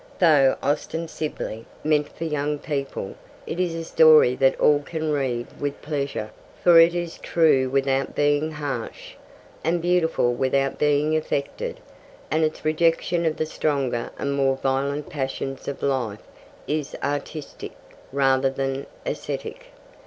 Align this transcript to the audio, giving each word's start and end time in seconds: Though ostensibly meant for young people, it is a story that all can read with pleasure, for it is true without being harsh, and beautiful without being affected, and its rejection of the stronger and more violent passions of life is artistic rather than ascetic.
Though 0.17 0.57
ostensibly 0.63 1.67
meant 1.83 2.09
for 2.17 2.23
young 2.23 2.57
people, 2.57 3.13
it 3.45 3.59
is 3.59 3.75
a 3.75 3.83
story 3.83 4.33
that 4.37 4.59
all 4.59 4.79
can 4.79 5.11
read 5.11 5.45
with 5.59 5.79
pleasure, 5.83 6.31
for 6.63 6.79
it 6.79 6.95
is 6.95 7.19
true 7.19 7.69
without 7.69 8.15
being 8.15 8.53
harsh, 8.53 9.13
and 9.63 9.79
beautiful 9.79 10.33
without 10.33 10.79
being 10.79 11.15
affected, 11.15 11.79
and 12.31 12.43
its 12.43 12.65
rejection 12.65 13.27
of 13.27 13.37
the 13.37 13.45
stronger 13.45 14.09
and 14.17 14.33
more 14.33 14.55
violent 14.55 15.07
passions 15.07 15.67
of 15.67 15.83
life 15.83 16.27
is 16.67 16.95
artistic 17.03 17.73
rather 18.11 18.49
than 18.49 18.87
ascetic. 19.05 19.67